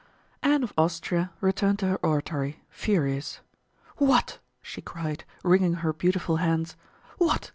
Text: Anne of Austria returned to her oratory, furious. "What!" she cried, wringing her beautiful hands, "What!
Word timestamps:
Anne 0.41 0.63
of 0.63 0.73
Austria 0.79 1.31
returned 1.41 1.77
to 1.77 1.85
her 1.87 1.97
oratory, 2.03 2.63
furious. 2.71 3.41
"What!" 3.97 4.39
she 4.63 4.81
cried, 4.81 5.25
wringing 5.43 5.75
her 5.85 5.93
beautiful 5.93 6.37
hands, 6.37 6.75
"What! 7.19 7.49